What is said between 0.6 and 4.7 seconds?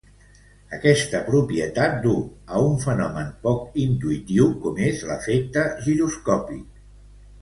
Aquesta propietat du a un fenomen poc intuïtiu